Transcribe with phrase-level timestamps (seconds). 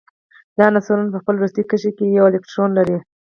[0.57, 2.97] دا عنصرونه په خپل وروستي قشر کې یو الکترون لري.